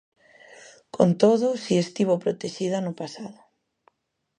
[0.95, 3.39] Con todo, si estivo protexida no pasado.